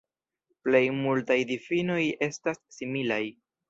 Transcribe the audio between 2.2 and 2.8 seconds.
estas